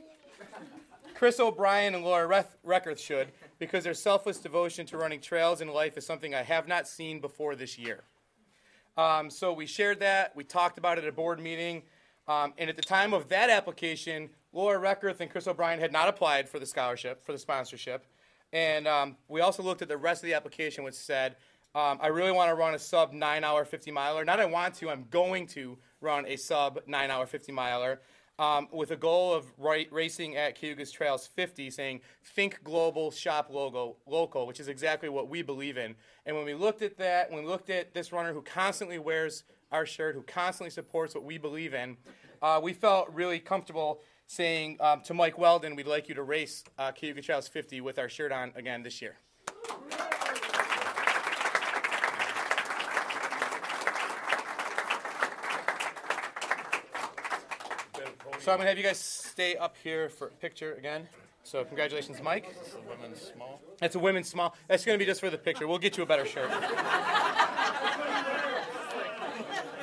Chris 1.15 1.39
O'Brien 1.39 1.95
and 1.95 2.03
Laura 2.03 2.47
Reth- 2.65 2.99
should, 2.99 3.29
because 3.59 3.85
their 3.85 3.95
selfless 3.95 4.39
devotion 4.39 4.87
to 4.87 4.97
running 4.97 5.21
trails 5.21 5.61
in 5.61 5.69
life 5.69 5.99
is 5.99 6.07
something 6.07 6.35
I 6.35 6.43
have 6.43 6.67
not 6.67 6.89
seen 6.89 7.21
before 7.21 7.55
this 7.55 7.79
year. 7.79 8.05
Um, 8.97 9.31
so 9.31 9.53
we 9.53 9.67
shared 9.67 10.01
that. 10.01 10.35
We 10.35 10.45
talked 10.45 10.79
about 10.79 10.99
it 10.99 11.05
at 11.05 11.09
a 11.09 11.13
board 11.13 11.39
meeting. 11.39 11.83
Um, 12.31 12.55
and 12.59 12.71
at 12.71 12.77
the 12.77 12.83
time 12.83 13.13
of 13.13 13.29
that 13.31 13.51
application, 13.51 14.31
Laura 14.53 14.79
Reckerth 14.79 15.19
and 15.19 15.29
Chris 15.29 15.49
O'Brien 15.49 15.81
had 15.81 15.91
not 15.91 16.07
applied 16.07 16.49
for 16.49 16.61
the 16.61 16.67
scholarship, 16.67 17.25
for 17.25 17.33
the 17.33 17.39
sponsorship. 17.39 18.07
And 18.53 18.87
um, 18.87 19.17
we 19.27 19.41
also 19.41 19.65
looked 19.65 19.83
at 19.83 19.89
the 19.89 19.97
rest 19.97 20.23
of 20.23 20.29
the 20.29 20.35
application, 20.35 20.85
which 20.85 20.95
said, 20.95 21.35
um, 21.75 21.99
I 22.01 22.07
really 22.07 22.31
want 22.31 22.49
to 22.49 22.55
run 22.55 22.73
a 22.75 22.79
sub 22.79 23.13
nine 23.13 23.43
hour 23.43 23.65
50 23.65 23.91
miler. 23.91 24.25
Not 24.25 24.39
I 24.39 24.45
want 24.45 24.75
to, 24.77 24.91
I'm 24.91 25.07
going 25.11 25.49
to 25.49 25.77
run 26.01 26.25
a 26.27 26.37
sub 26.37 26.79
nine 26.87 27.11
hour 27.11 27.27
50 27.27 27.51
miler. 27.51 28.01
Um, 28.41 28.69
with 28.73 28.91
a 28.91 28.97
goal 28.97 29.35
of 29.35 29.53
right, 29.59 29.87
racing 29.93 30.35
at 30.35 30.55
Cayuga's 30.55 30.91
Trails 30.91 31.27
50, 31.27 31.69
saying 31.69 32.01
think 32.25 32.65
global, 32.65 33.11
shop 33.11 33.51
logo, 33.51 33.97
local, 34.07 34.47
which 34.47 34.61
is 34.61 34.69
exactly 34.69 35.11
what 35.11 35.29
we 35.29 35.43
believe 35.43 35.77
in. 35.77 35.95
And 36.25 36.35
when 36.35 36.47
we 36.47 36.55
looked 36.55 36.81
at 36.81 36.97
that, 36.97 37.31
when 37.31 37.45
we 37.45 37.47
looked 37.47 37.69
at 37.69 37.93
this 37.93 38.13
runner 38.13 38.33
who 38.33 38.41
constantly 38.41 38.99
wears 38.99 39.45
our 39.71 39.85
shirt, 39.85 40.15
who 40.15 40.23
constantly 40.23 40.71
supports 40.71 41.15
what 41.15 41.23
we 41.23 41.37
believe 41.37 41.75
in, 41.75 41.99
uh, 42.41 42.59
we 42.63 42.73
felt 42.73 43.11
really 43.13 43.41
comfortable 43.41 44.01
saying 44.27 44.79
um, 44.81 45.03
to 45.03 45.13
Mike 45.13 45.37
Weldon, 45.37 45.77
we'd 45.77 45.87
like 45.87 46.09
you 46.09 46.15
to 46.15 46.23
race 46.23 46.65
uh, 46.79 46.93
Cayuga 46.93 47.21
Trails 47.21 47.47
50 47.47 47.83
with 47.83 47.99
our 47.99 48.09
shirt 48.09 48.33
on 48.33 48.53
again 48.57 48.83
this 48.83 49.03
year. 49.03 49.19
So 58.41 58.51
I'm 58.51 58.57
gonna 58.57 58.71
have 58.71 58.79
you 58.79 58.85
guys 58.85 58.99
stay 58.99 59.57
up 59.57 59.77
here 59.83 60.09
for 60.09 60.29
a 60.29 60.31
picture 60.31 60.73
again. 60.73 61.07
So 61.43 61.63
congratulations, 61.63 62.23
Mike. 62.23 62.57
It's 62.59 62.75
a 62.75 62.81
Women's 62.89 63.21
small. 63.21 63.61
That's 63.79 63.97
a 63.97 63.99
women's 63.99 64.29
small. 64.31 64.57
That's 64.67 64.83
gonna 64.83 64.97
be 64.97 65.05
just 65.05 65.21
for 65.21 65.29
the 65.29 65.37
picture. 65.37 65.69
We'll 65.69 65.77
get 65.77 65.99
you 65.99 66.05
a 66.05 66.07
better 66.07 66.25
shirt. 66.25 66.51
It 66.51 66.59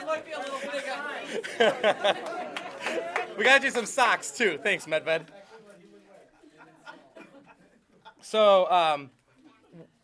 might 0.08 0.26
be 0.26 0.32
a 0.32 0.40
little 0.40 0.60
big 0.60 0.90
on 1.60 2.16
We 3.38 3.44
got 3.44 3.64
you 3.64 3.70
some 3.70 3.86
socks 3.86 4.32
too. 4.32 4.60
Thanks, 4.64 4.88
Medved. 4.88 5.28
So, 8.22 8.72
um, 8.72 9.12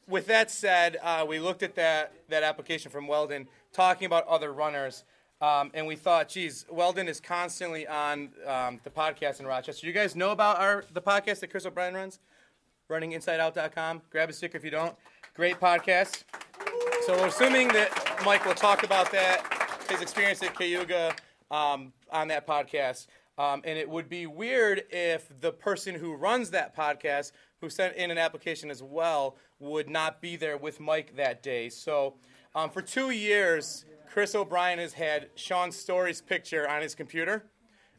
with 0.08 0.28
that 0.28 0.52
said, 0.52 1.00
uh, 1.02 1.26
we 1.28 1.40
looked 1.40 1.64
at 1.64 1.74
that, 1.74 2.14
that 2.30 2.44
application 2.44 2.92
from 2.92 3.08
Weldon 3.08 3.48
talking 3.72 4.06
about 4.06 4.28
other 4.28 4.54
runners. 4.54 5.06
Um, 5.44 5.72
and 5.74 5.86
we 5.86 5.98
thought, 5.98 6.30
geez, 6.30 6.66
Weldon 6.72 7.10
is 7.10 7.20
constantly 7.20 7.86
on 7.86 8.30
um, 8.48 8.80
the 8.86 8.90
podcast 8.90 9.42
in 9.42 9.46
Rochester. 9.46 9.86
You 9.86 9.92
guys 9.92 10.16
know 10.16 10.32
about 10.32 10.58
our 10.58 10.86
the 10.94 11.02
podcast 11.02 11.42
that 11.42 11.50
Chris 11.50 11.66
O'Brien 11.66 11.94
runs? 11.94 12.20
RunningInsideOut.com. 12.90 14.04
Grab 14.10 14.30
a 14.30 14.34
sticker 14.34 14.58
if 14.58 14.64
you 14.64 14.72
don't. 14.72 14.96
Great 15.36 15.60
podcast. 15.60 16.24
So 17.06 17.18
we're 17.18 17.28
assuming 17.28 17.68
that 17.70 18.22
Mike 18.24 18.46
will 18.46 18.54
talk 18.54 18.84
about 18.84 19.12
that, 19.12 19.84
his 19.90 20.02
experience 20.02 20.42
at 20.42 20.58
Cayuga 20.58 21.14
um, 21.52 21.92
on 22.10 22.30
that 22.30 22.48
podcast. 22.48 23.08
Um, 23.38 23.64
and 23.66 23.78
it 23.78 23.90
would 23.90 24.08
be 24.08 24.28
weird 24.28 24.84
if 24.92 25.28
the 25.42 25.52
person 25.52 25.96
who 25.96 26.16
runs 26.16 26.52
that 26.52 26.74
podcast, 26.74 27.34
who 27.60 27.70
sent 27.70 27.98
in 27.98 28.12
an 28.12 28.18
application 28.18 28.72
as 28.72 28.82
well, 28.82 29.36
would 29.60 29.90
not 29.90 30.22
be 30.22 30.38
there 30.38 30.56
with 30.56 30.80
Mike 30.80 31.18
that 31.18 31.44
day. 31.44 31.68
So 31.68 32.14
um, 32.56 32.70
for 32.70 32.82
two 32.82 33.10
years, 33.10 33.84
Chris 34.14 34.36
O'Brien 34.36 34.78
has 34.78 34.94
had 34.94 35.32
Sean 35.34 35.72
Story's 35.72 36.22
picture 36.22 36.70
on 36.70 36.84
his 36.84 36.94
computer 36.94 37.46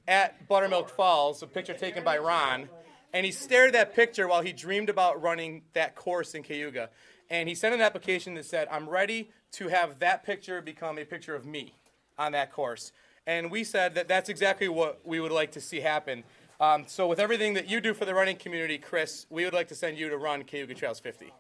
at 0.06 0.47
Buttermilk 0.47 0.88
Falls, 0.88 1.42
a 1.42 1.47
picture 1.49 1.75
taken 1.75 2.04
by 2.04 2.18
Ron. 2.18 2.68
And 3.12 3.26
he 3.26 3.33
stared 3.33 3.68
at 3.68 3.73
that 3.73 3.97
picture 3.97 4.28
while 4.28 4.40
he 4.40 4.52
dreamed 4.52 4.88
about 4.88 5.21
running 5.21 5.62
that 5.73 5.97
course 5.97 6.37
in 6.37 6.44
Cayuga. 6.44 6.90
And 7.30 7.49
he 7.49 7.56
sent 7.56 7.75
an 7.75 7.80
application 7.80 8.35
that 8.35 8.44
said, 8.44 8.68
I'm 8.71 8.88
ready 8.88 9.30
to 9.54 9.66
have 9.66 9.99
that 9.99 10.23
picture 10.25 10.62
become 10.62 10.99
a 10.99 11.04
picture 11.04 11.35
of 11.35 11.44
me 11.44 11.75
on 12.16 12.30
that 12.30 12.52
course. 12.52 12.92
And 13.26 13.50
we 13.50 13.64
said 13.64 13.97
that 13.97 14.06
that's 14.06 14.28
exactly 14.28 14.68
what 14.68 15.00
we 15.04 15.18
would 15.18 15.33
like 15.33 15.50
to 15.52 15.61
see 15.61 15.80
happen. 15.80 16.23
Um, 16.61 16.85
so, 16.87 17.09
with 17.09 17.18
everything 17.18 17.54
that 17.54 17.68
you 17.68 17.80
do 17.80 17.92
for 17.92 18.04
the 18.04 18.14
running 18.14 18.37
community, 18.37 18.78
Chris, 18.78 19.26
we 19.30 19.44
would 19.44 19.54
like 19.54 19.66
to 19.68 19.75
send 19.75 19.99
you 19.99 20.09
to 20.11 20.16
run 20.16 20.44
Cayuga 20.44 20.75
Trails 20.75 21.00
50. 21.00 21.33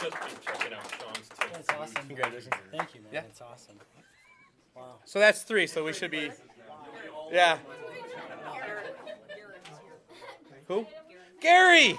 Just 0.00 0.12
been 0.12 0.30
checking 0.40 0.72
out 0.72 0.80
Sean's 0.98 1.28
tips. 1.28 1.50
That's 1.52 1.70
awesome. 1.78 1.99
Congratulations. 2.10 2.52
Thank 2.76 2.92
you, 2.96 3.02
man. 3.02 3.10
Yeah. 3.12 3.20
That's 3.20 3.40
awesome. 3.40 3.76
Wow. 4.74 4.96
So 5.04 5.20
that's 5.20 5.42
three. 5.44 5.68
So 5.68 5.84
we 5.84 5.92
should 5.92 6.10
be, 6.10 6.32
yeah. 7.30 7.58
Who? 10.66 10.88
Gary. 11.40 11.96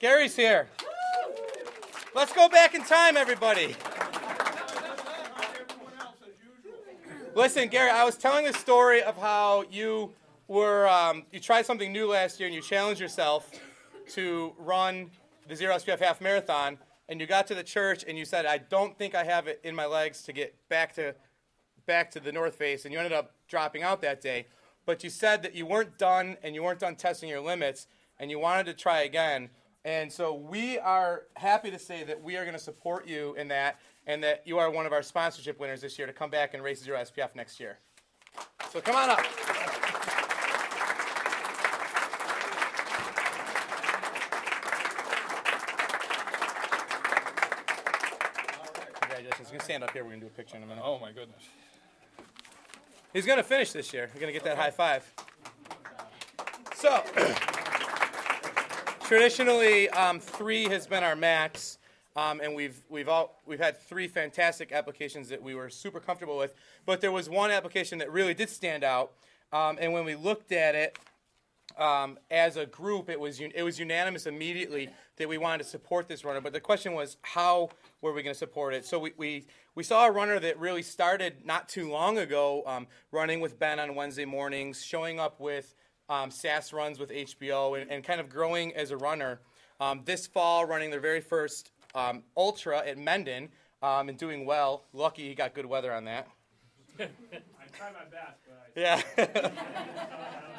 Gary's 0.00 0.34
here. 0.34 0.68
Let's 2.14 2.32
go 2.32 2.48
back 2.48 2.74
in 2.74 2.84
time, 2.84 3.18
everybody. 3.18 3.76
Listen, 7.34 7.68
Gary, 7.68 7.90
I 7.90 8.02
was 8.02 8.16
telling 8.16 8.46
a 8.46 8.52
story 8.54 9.02
of 9.02 9.18
how 9.18 9.64
you 9.70 10.14
were 10.48 10.88
um, 10.88 11.24
you 11.32 11.40
tried 11.40 11.66
something 11.66 11.92
new 11.92 12.08
last 12.08 12.40
year 12.40 12.46
and 12.46 12.54
you 12.54 12.62
challenged 12.62 13.02
yourself 13.02 13.50
to 14.12 14.54
run 14.58 15.10
the 15.46 15.54
zero 15.54 15.76
SPF 15.76 15.98
half 15.98 16.22
marathon, 16.22 16.78
and 17.08 17.20
you 17.20 17.26
got 17.26 17.46
to 17.48 17.54
the 17.54 17.62
church 17.62 18.04
and 18.06 18.18
you 18.18 18.24
said, 18.24 18.46
"I 18.46 18.58
don't 18.58 18.96
think 18.96 19.14
I 19.14 19.24
have 19.24 19.46
it 19.46 19.60
in 19.62 19.74
my 19.74 19.86
legs 19.86 20.22
to 20.24 20.32
get 20.32 20.56
back 20.68 20.94
to 20.94 21.14
back 21.86 22.10
to 22.12 22.20
the 22.20 22.32
North 22.32 22.56
Face," 22.56 22.84
and 22.84 22.92
you 22.92 22.98
ended 22.98 23.12
up 23.12 23.34
dropping 23.48 23.82
out 23.82 24.00
that 24.02 24.20
day. 24.20 24.46
But 24.84 25.02
you 25.02 25.10
said 25.10 25.42
that 25.42 25.54
you 25.54 25.66
weren't 25.66 25.98
done 25.98 26.36
and 26.42 26.54
you 26.54 26.62
weren't 26.62 26.80
done 26.80 26.96
testing 26.96 27.28
your 27.28 27.40
limits, 27.40 27.88
and 28.18 28.30
you 28.30 28.38
wanted 28.38 28.66
to 28.66 28.74
try 28.74 29.02
again. 29.02 29.50
And 29.84 30.12
so 30.12 30.34
we 30.34 30.78
are 30.78 31.26
happy 31.36 31.70
to 31.70 31.78
say 31.78 32.02
that 32.04 32.20
we 32.20 32.36
are 32.36 32.44
going 32.44 32.56
to 32.56 32.62
support 32.62 33.06
you 33.06 33.34
in 33.34 33.48
that, 33.48 33.80
and 34.06 34.22
that 34.24 34.42
you 34.44 34.58
are 34.58 34.70
one 34.70 34.86
of 34.86 34.92
our 34.92 35.02
sponsorship 35.02 35.60
winners 35.60 35.80
this 35.80 35.98
year 35.98 36.06
to 36.06 36.12
come 36.12 36.30
back 36.30 36.54
and 36.54 36.62
race 36.62 36.82
zero 36.82 36.98
SPF 36.98 37.34
next 37.34 37.60
year. 37.60 37.78
So 38.70 38.80
come 38.80 38.96
on 38.96 39.10
up. 39.10 39.85
Congratulations. 49.56 49.56
He's 49.56 49.58
going 49.58 49.58
to 49.58 49.64
stand 49.64 49.84
up 49.84 49.90
here. 49.92 50.04
We're 50.04 50.10
going 50.10 50.20
to 50.20 50.26
do 50.26 50.32
a 50.32 50.36
picture 50.36 50.56
in 50.56 50.62
a 50.62 50.66
minute. 50.66 50.82
Oh 50.84 50.98
my 50.98 51.12
goodness. 51.12 51.42
He's 53.12 53.26
going 53.26 53.38
to 53.38 53.42
finish 53.42 53.72
this 53.72 53.92
year. 53.92 54.08
He's 54.12 54.20
going 54.20 54.32
to 54.32 54.38
get 54.38 54.44
that 54.44 54.56
high 54.56 54.70
five. 54.70 55.10
So, 56.74 57.02
traditionally, 59.06 59.88
um, 59.90 60.20
three 60.20 60.64
has 60.68 60.86
been 60.86 61.02
our 61.02 61.16
max, 61.16 61.78
um, 62.16 62.40
and 62.40 62.54
we've 62.54 62.82
we've 62.90 63.08
all 63.08 63.40
we've 63.46 63.60
had 63.60 63.80
three 63.80 64.08
fantastic 64.08 64.72
applications 64.72 65.28
that 65.30 65.42
we 65.42 65.54
were 65.54 65.70
super 65.70 66.00
comfortable 66.00 66.36
with. 66.36 66.54
But 66.84 67.00
there 67.00 67.12
was 67.12 67.30
one 67.30 67.50
application 67.50 67.98
that 67.98 68.12
really 68.12 68.34
did 68.34 68.50
stand 68.50 68.84
out, 68.84 69.12
um, 69.52 69.78
and 69.80 69.92
when 69.92 70.04
we 70.04 70.14
looked 70.14 70.52
at 70.52 70.74
it, 70.74 70.98
um, 71.76 72.18
as 72.30 72.56
a 72.56 72.66
group, 72.66 73.08
it 73.10 73.18
was 73.18 73.40
it 73.40 73.62
was 73.62 73.78
unanimous 73.78 74.26
immediately 74.26 74.88
that 75.16 75.28
we 75.28 75.38
wanted 75.38 75.62
to 75.62 75.68
support 75.68 76.08
this 76.08 76.24
runner. 76.24 76.40
But 76.40 76.52
the 76.52 76.60
question 76.60 76.94
was, 76.94 77.16
how 77.22 77.70
were 78.00 78.12
we 78.12 78.22
going 78.22 78.34
to 78.34 78.38
support 78.38 78.74
it? 78.74 78.84
So 78.84 78.98
we, 78.98 79.12
we 79.16 79.46
we 79.74 79.82
saw 79.82 80.06
a 80.06 80.10
runner 80.10 80.38
that 80.40 80.58
really 80.58 80.82
started 80.82 81.44
not 81.44 81.68
too 81.68 81.90
long 81.90 82.18
ago, 82.18 82.62
um, 82.66 82.86
running 83.12 83.40
with 83.40 83.58
Ben 83.58 83.78
on 83.78 83.94
Wednesday 83.94 84.24
mornings, 84.24 84.82
showing 84.82 85.20
up 85.20 85.38
with 85.40 85.74
um, 86.08 86.30
SAS 86.30 86.72
runs 86.72 86.98
with 86.98 87.10
HBO, 87.10 87.80
and, 87.80 87.90
and 87.90 88.02
kind 88.02 88.20
of 88.20 88.28
growing 88.28 88.74
as 88.74 88.90
a 88.90 88.96
runner. 88.96 89.40
Um, 89.78 90.02
this 90.04 90.26
fall, 90.26 90.64
running 90.64 90.90
their 90.90 91.00
very 91.00 91.20
first 91.20 91.72
um, 91.94 92.22
ultra 92.36 92.78
at 92.78 92.96
Mendon, 92.96 93.50
um, 93.82 94.08
and 94.08 94.16
doing 94.16 94.46
well. 94.46 94.84
Lucky 94.92 95.28
he 95.28 95.34
got 95.34 95.54
good 95.54 95.66
weather 95.66 95.92
on 95.92 96.04
that. 96.04 96.28
I 97.76 97.78
try 97.78 97.92
my 97.92 98.04
best, 98.10 98.38
but 98.46 98.72
Yeah. 98.76 99.50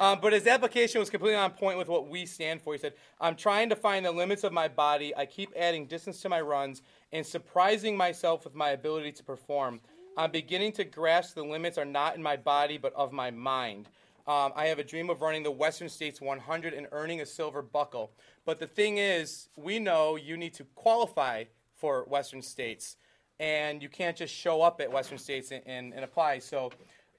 um, 0.00 0.18
but 0.20 0.32
his 0.32 0.46
application 0.46 1.00
was 1.00 1.10
completely 1.10 1.36
on 1.36 1.50
point 1.52 1.78
with 1.78 1.88
what 1.88 2.08
we 2.08 2.26
stand 2.26 2.62
for. 2.62 2.72
He 2.72 2.78
said, 2.78 2.94
I'm 3.20 3.34
trying 3.34 3.68
to 3.70 3.76
find 3.76 4.04
the 4.04 4.12
limits 4.12 4.44
of 4.44 4.52
my 4.52 4.68
body. 4.68 5.14
I 5.16 5.26
keep 5.26 5.50
adding 5.56 5.86
distance 5.86 6.20
to 6.22 6.28
my 6.28 6.40
runs 6.40 6.82
and 7.12 7.24
surprising 7.26 7.96
myself 7.96 8.44
with 8.44 8.54
my 8.54 8.70
ability 8.70 9.12
to 9.12 9.24
perform. 9.24 9.80
I'm 10.16 10.30
beginning 10.30 10.72
to 10.72 10.84
grasp 10.84 11.34
the 11.34 11.44
limits 11.44 11.78
are 11.78 11.84
not 11.84 12.16
in 12.16 12.22
my 12.22 12.36
body, 12.36 12.78
but 12.78 12.92
of 12.94 13.12
my 13.12 13.30
mind. 13.30 13.88
Um, 14.26 14.52
I 14.54 14.66
have 14.66 14.78
a 14.78 14.84
dream 14.84 15.08
of 15.10 15.22
running 15.22 15.42
the 15.42 15.50
Western 15.50 15.88
States 15.88 16.20
100 16.20 16.74
and 16.74 16.86
earning 16.92 17.20
a 17.20 17.26
silver 17.26 17.62
buckle. 17.62 18.10
But 18.44 18.58
the 18.58 18.66
thing 18.66 18.98
is, 18.98 19.48
we 19.56 19.78
know 19.78 20.16
you 20.16 20.36
need 20.36 20.54
to 20.54 20.64
qualify 20.74 21.44
for 21.76 22.04
Western 22.04 22.42
States 22.42 22.96
and 23.40 23.82
you 23.82 23.88
can't 23.88 24.16
just 24.16 24.34
show 24.34 24.62
up 24.62 24.80
at 24.80 24.92
Western 24.92 25.18
States 25.18 25.50
and, 25.52 25.62
and, 25.66 25.94
and 25.94 26.04
apply. 26.04 26.40
So, 26.40 26.70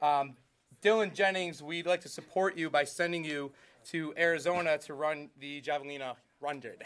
um, 0.01 0.35
Dylan 0.81 1.13
Jennings, 1.13 1.61
we'd 1.61 1.85
like 1.85 2.01
to 2.01 2.09
support 2.09 2.57
you 2.57 2.69
by 2.69 2.83
sending 2.83 3.23
you 3.23 3.51
to 3.85 4.13
Arizona 4.17 4.77
to 4.77 4.93
run 4.93 5.29
the 5.39 5.61
Javelina 5.61 6.15
100. 6.39 6.83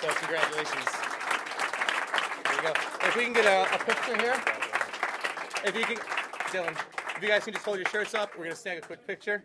So, 0.00 0.08
congratulations. 0.08 0.84
There 2.44 2.56
you 2.56 2.62
go. 2.62 2.72
If 3.06 3.16
we 3.16 3.24
can 3.24 3.32
get 3.32 3.46
a, 3.46 3.74
a 3.74 3.78
picture 3.78 4.16
here, 4.16 4.34
if 5.64 5.76
you 5.76 5.84
can, 5.84 5.96
Dylan, 6.50 6.76
if 7.16 7.22
you 7.22 7.28
guys 7.28 7.44
can 7.44 7.54
just 7.54 7.64
hold 7.64 7.78
your 7.78 7.88
shirts 7.88 8.14
up, 8.14 8.32
we're 8.36 8.44
going 8.44 8.54
to 8.54 8.60
snag 8.60 8.78
a 8.78 8.80
quick 8.80 9.06
picture. 9.06 9.44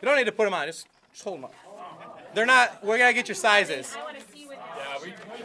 You 0.00 0.08
don't 0.08 0.16
need 0.16 0.26
to 0.26 0.32
put 0.32 0.44
them 0.44 0.54
on. 0.54 0.66
Just, 0.66 0.86
just 1.12 1.24
hold 1.24 1.38
them 1.38 1.44
up. 1.46 1.54
They're 2.34 2.46
not. 2.46 2.84
We're 2.84 2.98
gonna 2.98 3.12
get 3.12 3.28
your 3.28 3.34
sizes. 3.34 3.96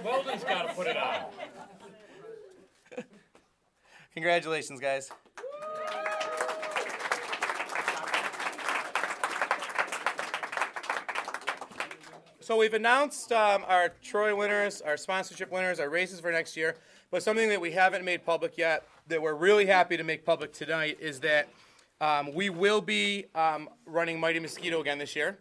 Weldon's 0.05 0.43
got 0.43 0.67
to 0.67 0.73
put 0.75 0.85
it 0.85 0.97
on. 0.97 1.25
Congratulations, 4.13 4.79
guys. 4.79 5.09
So 12.39 12.55
we've 12.55 12.75
announced 12.75 13.31
um, 13.31 13.65
our 13.67 13.89
Troy 14.03 14.35
winners, 14.35 14.79
our 14.81 14.95
sponsorship 14.95 15.51
winners, 15.51 15.79
our 15.79 15.89
races 15.89 16.19
for 16.19 16.31
next 16.31 16.55
year. 16.55 16.75
But 17.09 17.23
something 17.23 17.49
that 17.49 17.59
we 17.59 17.71
haven't 17.71 18.05
made 18.05 18.23
public 18.23 18.59
yet, 18.59 18.83
that 19.07 19.19
we're 19.19 19.33
really 19.33 19.65
happy 19.65 19.97
to 19.97 20.03
make 20.03 20.23
public 20.23 20.53
tonight, 20.53 20.99
is 21.01 21.19
that 21.21 21.47
um, 21.99 22.31
we 22.31 22.51
will 22.51 22.81
be 22.81 23.25
um, 23.33 23.69
running 23.87 24.19
Mighty 24.19 24.39
Mosquito 24.39 24.81
again 24.81 24.99
this 24.99 25.15
year. 25.15 25.39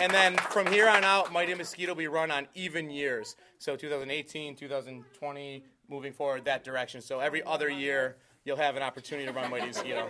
And 0.00 0.12
then 0.12 0.36
from 0.36 0.66
here 0.66 0.88
on 0.88 1.02
out, 1.02 1.32
Mighty 1.32 1.54
Mosquito 1.54 1.90
will 1.90 1.98
be 1.98 2.06
run 2.06 2.30
on 2.30 2.46
even 2.54 2.88
years. 2.88 3.34
So 3.58 3.74
2018, 3.74 4.54
2020, 4.54 5.64
moving 5.88 6.12
forward 6.12 6.44
that 6.44 6.62
direction. 6.62 7.00
So 7.00 7.18
every 7.18 7.42
other 7.42 7.68
year, 7.68 8.16
you'll 8.44 8.58
have 8.58 8.76
an 8.76 8.82
opportunity 8.82 9.26
to 9.26 9.32
run 9.32 9.50
Mighty 9.50 9.66
Mosquito. 9.66 10.08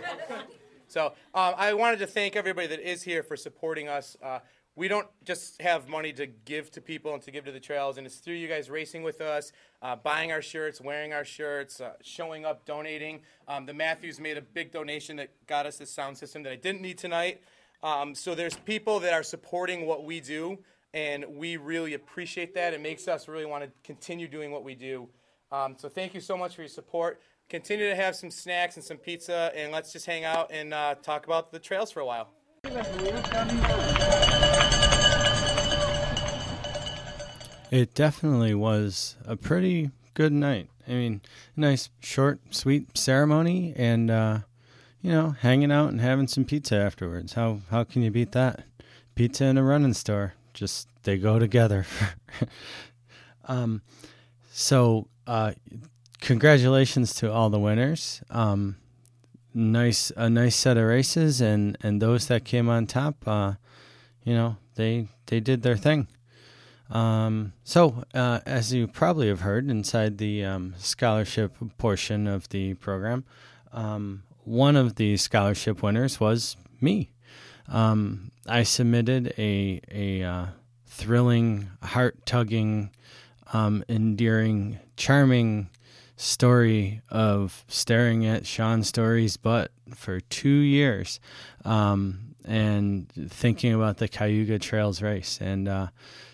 So 0.87 1.13
um, 1.33 1.53
I 1.57 1.73
wanted 1.73 1.99
to 1.99 2.07
thank 2.07 2.35
everybody 2.35 2.67
that 2.67 2.79
is 2.79 3.03
here 3.03 3.23
for 3.23 3.35
supporting 3.35 3.87
us. 3.87 4.17
Uh, 4.23 4.39
we 4.75 4.87
don't 4.87 5.07
just 5.23 5.61
have 5.61 5.87
money 5.87 6.13
to 6.13 6.25
give 6.25 6.71
to 6.71 6.81
people 6.81 7.13
and 7.13 7.21
to 7.23 7.31
give 7.31 7.45
to 7.45 7.51
the 7.51 7.59
trails, 7.59 7.97
and 7.97 8.07
it's 8.07 8.17
through 8.17 8.35
you 8.35 8.47
guys 8.47 8.69
racing 8.69 9.03
with 9.03 9.21
us, 9.21 9.51
uh, 9.81 9.95
buying 9.95 10.31
our 10.31 10.41
shirts, 10.41 10.79
wearing 10.79 11.13
our 11.13 11.25
shirts, 11.25 11.81
uh, 11.81 11.93
showing 12.01 12.45
up, 12.45 12.65
donating. 12.65 13.21
Um, 13.47 13.65
the 13.65 13.73
Matthews 13.73 14.19
made 14.19 14.37
a 14.37 14.41
big 14.41 14.71
donation 14.71 15.17
that 15.17 15.29
got 15.47 15.65
us 15.65 15.77
this 15.77 15.91
sound 15.91 16.17
system 16.17 16.43
that 16.43 16.53
I 16.53 16.55
didn't 16.55 16.81
need 16.81 16.97
tonight. 16.97 17.41
Um, 17.81 18.13
so 18.13 18.35
there's 18.35 18.55
people 18.55 18.99
that 19.01 19.13
are 19.13 19.23
supporting 19.23 19.85
what 19.85 20.03
we 20.03 20.19
do 20.19 20.59
and 20.93 21.25
we 21.35 21.57
really 21.57 21.93
appreciate 21.93 22.53
that. 22.55 22.73
It 22.73 22.81
makes 22.81 23.07
us 23.07 23.27
really 23.27 23.45
want 23.45 23.63
to 23.63 23.71
continue 23.83 24.27
doing 24.27 24.51
what 24.51 24.63
we 24.63 24.75
do. 24.75 25.07
Um, 25.51 25.75
so 25.77 25.89
thank 25.89 26.13
you 26.13 26.21
so 26.21 26.37
much 26.37 26.55
for 26.55 26.61
your 26.61 26.69
support. 26.69 27.21
Continue 27.49 27.89
to 27.89 27.95
have 27.95 28.15
some 28.15 28.29
snacks 28.29 28.75
and 28.75 28.85
some 28.85 28.97
pizza, 28.97 29.51
and 29.55 29.71
let's 29.71 29.91
just 29.91 30.05
hang 30.05 30.23
out 30.23 30.51
and 30.51 30.73
uh, 30.73 30.95
talk 31.01 31.25
about 31.25 31.51
the 31.51 31.57
trails 31.57 31.91
for 31.91 32.01
a 32.01 32.05
while. 32.05 32.29
It 37.71 37.93
definitely 37.93 38.53
was 38.53 39.15
a 39.25 39.35
pretty 39.35 39.91
good 40.13 40.33
night. 40.33 40.69
I 40.87 40.91
mean, 40.91 41.21
nice, 41.55 41.89
short, 41.99 42.39
sweet 42.51 42.97
ceremony, 42.97 43.73
and 43.75 44.11
uh, 44.11 44.39
you 45.01 45.11
know, 45.11 45.35
hanging 45.41 45.71
out 45.71 45.89
and 45.89 46.01
having 46.01 46.27
some 46.27 46.45
pizza 46.45 46.75
afterwards. 46.75 47.33
How 47.33 47.59
how 47.69 47.83
can 47.83 48.01
you 48.01 48.11
beat 48.11 48.31
that? 48.33 48.63
Pizza 49.15 49.45
in 49.45 49.57
a 49.57 49.63
running 49.63 49.93
store, 49.93 50.33
just 50.53 50.87
they 51.03 51.17
go 51.17 51.39
together. 51.39 51.85
um, 53.45 53.81
so 54.51 55.07
uh, 55.27 55.53
congratulations 56.19 57.13
to 57.15 57.31
all 57.31 57.49
the 57.49 57.59
winners. 57.59 58.21
Um, 58.29 58.77
nice 59.53 60.11
a 60.15 60.29
nice 60.29 60.55
set 60.55 60.77
of 60.77 60.85
races, 60.85 61.41
and 61.41 61.77
and 61.81 62.01
those 62.01 62.27
that 62.27 62.45
came 62.45 62.69
on 62.69 62.87
top, 62.87 63.15
uh, 63.27 63.53
you 64.23 64.33
know, 64.33 64.57
they 64.75 65.07
they 65.27 65.39
did 65.39 65.61
their 65.61 65.77
thing. 65.77 66.07
Um, 66.89 67.53
so, 67.63 68.03
uh, 68.15 68.39
as 68.47 68.73
you 68.73 68.87
probably 68.87 69.27
have 69.27 69.41
heard 69.41 69.69
inside 69.69 70.17
the 70.17 70.43
um, 70.43 70.73
scholarship 70.77 71.55
portion 71.77 72.25
of 72.25 72.49
the 72.49 72.73
program, 72.75 73.25
um, 73.71 74.23
one 74.49 74.75
of 74.75 74.95
the 74.95 75.15
scholarship 75.15 75.83
winners 75.83 76.19
was 76.19 76.57
me. 76.81 77.11
Um, 77.67 78.31
I 78.47 78.63
submitted 78.63 79.31
a 79.37 79.79
a 79.91 80.23
uh, 80.23 80.45
thrilling, 80.87 81.69
heart 81.83 82.25
tugging, 82.25 82.89
um, 83.53 83.83
endearing, 83.87 84.79
charming 84.97 85.69
story 86.17 87.01
of 87.09 87.63
staring 87.67 88.25
at 88.25 88.47
Sean 88.47 88.81
Story's 88.83 89.37
butt 89.37 89.71
for 89.93 90.19
two 90.19 90.49
years 90.49 91.19
um, 91.63 92.35
and 92.43 93.07
thinking 93.29 93.73
about 93.73 93.97
the 93.97 94.07
Cayuga 94.07 94.57
Trails 94.57 95.01
race. 95.01 95.37
And 95.39 95.67
uh, 95.67 95.87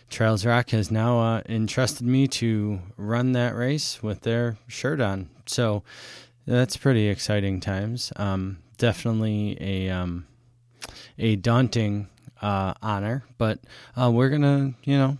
Trails 0.09 0.45
Roc 0.45 0.69
has 0.69 0.89
now 0.89 1.19
uh, 1.19 1.41
entrusted 1.49 2.07
me 2.07 2.27
to 2.29 2.79
run 2.95 3.33
that 3.33 3.53
race 3.55 4.01
with 4.01 4.21
their 4.21 4.57
shirt 4.67 5.01
on. 5.01 5.29
So 5.45 5.83
that's 6.45 6.77
pretty 6.77 7.07
exciting 7.07 7.59
times. 7.59 8.11
Um, 8.15 8.59
definitely 8.77 9.57
a 9.59 9.89
um, 9.89 10.27
a 11.17 11.35
daunting 11.35 12.07
uh, 12.41 12.73
honor, 12.81 13.23
but 13.37 13.59
uh, 13.95 14.11
we're 14.11 14.29
gonna, 14.29 14.73
you 14.83 14.97
know, 14.97 15.17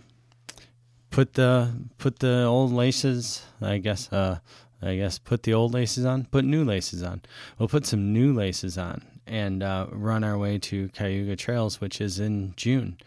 put 1.10 1.34
the 1.34 1.72
put 1.98 2.18
the 2.20 2.44
old 2.44 2.72
laces. 2.72 3.42
I 3.60 3.78
guess. 3.78 4.12
Uh, 4.12 4.38
I 4.82 4.96
guess 4.96 5.18
put 5.18 5.42
the 5.42 5.54
old 5.54 5.72
laces 5.72 6.04
on, 6.04 6.26
put 6.26 6.44
new 6.44 6.62
laces 6.62 7.02
on. 7.02 7.22
We'll 7.58 7.68
put 7.68 7.86
some 7.86 8.12
new 8.12 8.34
laces 8.34 8.76
on 8.76 9.02
and 9.26 9.62
uh, 9.62 9.86
run 9.90 10.22
our 10.22 10.36
way 10.36 10.58
to 10.58 10.88
Cayuga 10.90 11.34
Trails, 11.34 11.80
which 11.80 12.00
is 12.00 12.20
in 12.20 12.52
June. 12.56 12.98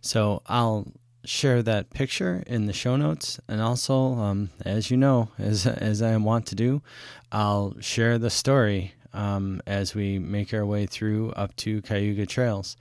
So 0.00 0.42
I'll 0.46 0.86
share 1.26 1.62
that 1.62 1.90
picture 1.90 2.42
in 2.46 2.66
the 2.66 2.72
show 2.72 2.96
notes, 2.96 3.40
and 3.48 3.60
also, 3.60 4.14
um, 4.14 4.50
as 4.64 4.90
you 4.90 4.96
know, 4.96 5.30
as 5.38 5.66
as 5.66 6.02
I 6.02 6.16
want 6.16 6.46
to 6.46 6.54
do, 6.54 6.82
I'll 7.32 7.74
share 7.80 8.18
the 8.18 8.30
story 8.30 8.94
um, 9.12 9.60
as 9.66 9.94
we 9.94 10.18
make 10.18 10.54
our 10.54 10.64
way 10.64 10.86
through 10.86 11.32
up 11.32 11.56
to 11.56 11.82
Cayuga 11.82 12.26
Trails. 12.26 12.76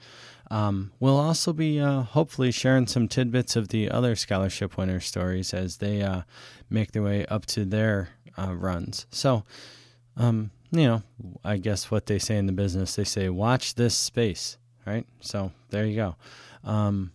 Um, 0.51 0.91
we'll 0.99 1.17
also 1.17 1.53
be 1.53 1.79
uh, 1.79 2.01
hopefully 2.01 2.51
sharing 2.51 2.87
some 2.87 3.07
tidbits 3.07 3.55
of 3.55 3.69
the 3.69 3.89
other 3.89 4.15
scholarship 4.15 4.77
winner 4.77 4.99
stories 4.99 5.53
as 5.53 5.77
they 5.77 6.03
uh, 6.03 6.21
make 6.69 6.91
their 6.91 7.01
way 7.01 7.25
up 7.25 7.45
to 7.47 7.65
their 7.65 8.09
uh, 8.37 8.53
runs. 8.53 9.07
So, 9.09 9.43
um, 10.17 10.51
you 10.71 10.85
know, 10.85 11.03
I 11.43 11.57
guess 11.57 11.89
what 11.89 12.05
they 12.05 12.19
say 12.19 12.37
in 12.37 12.45
the 12.45 12.51
business, 12.51 12.95
they 12.95 13.05
say, 13.05 13.29
watch 13.29 13.75
this 13.75 13.95
space, 13.95 14.57
right? 14.85 15.05
So 15.19 15.51
there 15.71 15.85
you 15.85 15.95
go. 15.95 16.15
Um, 16.63 17.11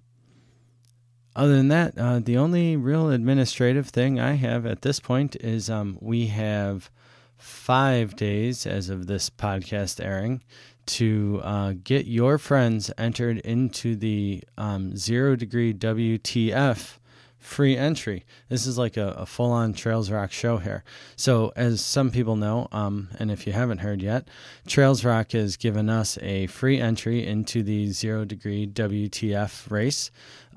other 1.36 1.56
than 1.56 1.68
that, 1.68 1.96
uh, 1.96 2.18
the 2.18 2.36
only 2.36 2.76
real 2.76 3.10
administrative 3.10 3.88
thing 3.88 4.18
I 4.18 4.32
have 4.32 4.66
at 4.66 4.82
this 4.82 5.00
point 5.00 5.36
is 5.36 5.70
um, 5.70 5.96
we 6.00 6.26
have 6.26 6.90
five 7.36 8.16
days 8.16 8.66
as 8.66 8.88
of 8.90 9.06
this 9.06 9.30
podcast 9.30 10.04
airing 10.04 10.42
to 10.86 11.40
uh, 11.44 11.74
get 11.84 12.06
your 12.06 12.36
friends 12.36 12.90
entered 12.98 13.38
into 13.38 13.94
the 13.94 14.42
um, 14.58 14.96
zero 14.96 15.36
degree 15.36 15.72
WTF 15.72 16.98
free 17.38 17.76
entry. 17.76 18.24
This 18.48 18.66
is 18.66 18.76
like 18.76 18.96
a, 18.96 19.08
a 19.10 19.26
full 19.26 19.50
on 19.50 19.72
Trails 19.72 20.10
Roc 20.10 20.30
show 20.30 20.58
here. 20.58 20.84
So, 21.16 21.52
as 21.56 21.80
some 21.80 22.10
people 22.10 22.36
know, 22.36 22.68
um, 22.70 23.08
and 23.18 23.30
if 23.30 23.46
you 23.46 23.52
haven't 23.52 23.78
heard 23.78 24.02
yet, 24.02 24.28
Trails 24.66 25.04
Roc 25.04 25.32
has 25.32 25.56
given 25.56 25.88
us 25.88 26.18
a 26.20 26.46
free 26.48 26.78
entry 26.78 27.26
into 27.26 27.62
the 27.62 27.90
zero 27.92 28.24
degree 28.24 28.66
WTF 28.66 29.70
race. 29.70 30.10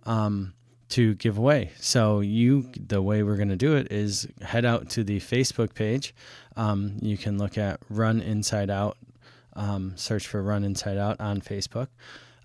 Um, 0.05 0.53
to 0.93 1.15
give 1.15 1.37
away. 1.37 1.71
So 1.79 2.21
you, 2.21 2.69
the 2.87 3.01
way 3.01 3.23
we're 3.23 3.37
going 3.37 3.49
to 3.49 3.55
do 3.55 3.75
it 3.75 3.91
is 3.91 4.27
head 4.41 4.65
out 4.65 4.89
to 4.91 5.03
the 5.03 5.19
Facebook 5.19 5.73
page. 5.73 6.13
Um, 6.55 6.97
you 7.01 7.17
can 7.17 7.37
look 7.37 7.57
at 7.57 7.79
Run 7.89 8.21
Inside 8.21 8.69
Out, 8.69 8.97
um, 9.55 9.93
search 9.95 10.27
for 10.27 10.41
Run 10.43 10.63
Inside 10.63 10.97
Out 10.97 11.19
on 11.19 11.41
Facebook, 11.41 11.87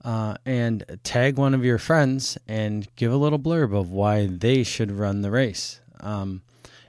uh, 0.04 0.37
and 0.46 0.84
tag 1.02 1.37
one 1.37 1.54
of 1.54 1.64
your 1.64 1.78
friends 1.78 2.38
and 2.48 2.88
give 2.96 3.12
a 3.12 3.16
little 3.16 3.38
blurb 3.38 3.78
of 3.78 3.90
why 3.90 4.26
they 4.26 4.62
should 4.62 4.92
run 4.92 5.22
the 5.22 5.30
race. 5.30 5.80
Um, 6.00 6.42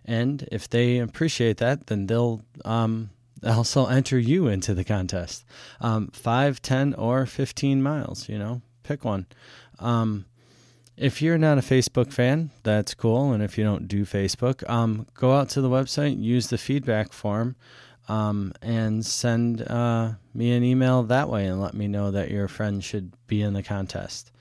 and 0.05 0.47
if 0.51 0.69
they 0.69 0.99
appreciate 0.99 1.57
that, 1.57 1.87
then 1.87 2.07
they'll 2.07 2.41
um, 2.63 3.09
also 3.43 3.85
enter 3.85 4.17
you 4.17 4.47
into 4.47 4.73
the 4.73 4.85
contest. 4.85 5.45
Um, 5.81 6.07
five, 6.13 6.61
ten, 6.61 6.93
or 6.93 7.25
fifteen 7.25 7.81
miles. 7.81 8.29
You 8.29 8.39
know, 8.39 8.61
pick 8.83 9.03
one. 9.03 9.25
Um, 9.79 10.25
if 10.99 11.21
you're 11.21 11.37
not 11.37 11.57
a 11.57 11.61
Facebook 11.61 12.11
fan, 12.11 12.51
that's 12.63 12.93
cool. 12.93 13.31
And 13.31 13.41
if 13.41 13.57
you 13.57 13.63
don't 13.63 13.87
do 13.87 14.03
Facebook, 14.03 14.69
um, 14.69 15.07
go 15.13 15.33
out 15.33 15.47
to 15.49 15.61
the 15.61 15.69
website, 15.69 16.21
use 16.21 16.47
the 16.47 16.57
feedback 16.57 17.13
form, 17.13 17.55
um, 18.09 18.51
and 18.61 19.05
send 19.05 19.61
uh, 19.61 20.13
me 20.33 20.51
an 20.51 20.63
email 20.63 21.03
that 21.03 21.29
way 21.29 21.45
and 21.45 21.61
let 21.61 21.73
me 21.73 21.87
know 21.87 22.11
that 22.11 22.29
your 22.29 22.49
friend 22.49 22.83
should 22.83 23.13
be 23.27 23.41
in 23.41 23.53
the 23.53 23.63
contest. 23.63 24.31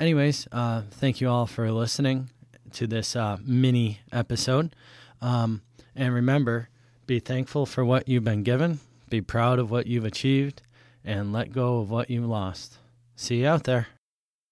Anyways, 0.00 0.48
uh, 0.50 0.82
thank 0.90 1.20
you 1.20 1.28
all 1.28 1.46
for 1.46 1.70
listening 1.70 2.30
to 2.72 2.86
this 2.86 3.14
uh, 3.14 3.36
mini 3.44 4.00
episode. 4.10 4.74
Um, 5.20 5.60
and 5.94 6.14
remember, 6.14 6.70
be 7.06 7.20
thankful 7.20 7.66
for 7.66 7.84
what 7.84 8.08
you've 8.08 8.24
been 8.24 8.44
given, 8.44 8.80
be 9.10 9.20
proud 9.20 9.58
of 9.58 9.70
what 9.70 9.86
you've 9.86 10.06
achieved, 10.06 10.62
and 11.04 11.34
let 11.34 11.52
go 11.52 11.80
of 11.80 11.90
what 11.90 12.08
you've 12.08 12.24
lost. 12.24 12.78
See 13.14 13.42
you 13.42 13.46
out 13.46 13.64
there. 13.64 13.88